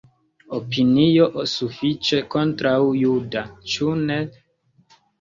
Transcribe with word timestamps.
Opinio 0.59 1.27
sufiĉe 1.53 2.23
kontraŭ-juda, 2.39 3.47
ĉu 3.75 3.97
ne? 4.05 4.23